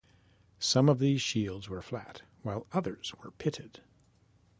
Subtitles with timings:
[0.57, 3.81] Some of these shields were flat, while others were pitted.